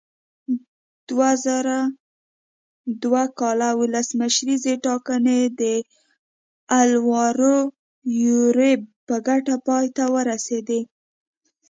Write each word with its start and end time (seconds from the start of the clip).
دوه 1.07 1.29
زره 1.45 1.79
دوه 3.03 3.23
کال 3.39 3.61
ولسمشریزې 3.81 4.73
ټاکنې 4.85 5.39
د 5.59 5.61
الوارو 6.79 7.57
یوریب 8.23 8.81
په 9.07 9.15
ګټه 9.27 9.55
پای 9.67 9.85
ته 9.95 10.03
ورسېدې. 10.13 10.81